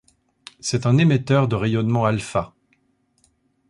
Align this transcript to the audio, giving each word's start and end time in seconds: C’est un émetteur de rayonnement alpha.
C’est 0.59 0.87
un 0.87 0.97
émetteur 0.97 1.47
de 1.47 1.55
rayonnement 1.55 2.05
alpha. 2.05 2.55